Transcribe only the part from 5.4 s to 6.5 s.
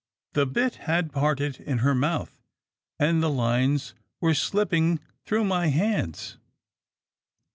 my hands.